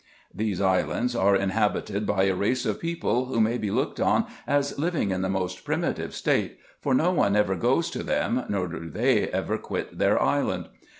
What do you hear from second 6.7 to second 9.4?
for no one ever goes to them, nor do they